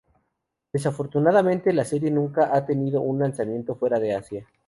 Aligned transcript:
Desafortunadamente, 0.73 1.71
la 1.73 1.85
serie 1.85 2.09
nunca 2.09 2.55
ha 2.55 2.65
tenido 2.65 3.01
un 3.01 3.19
lanzamiento 3.19 3.75
fuera 3.75 3.99
de 3.99 4.15
Asia. 4.15 4.47